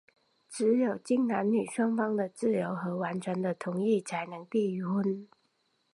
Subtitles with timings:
[0.49, 5.27] 只有经男女双方的自由和完全的同意,才能缔婚。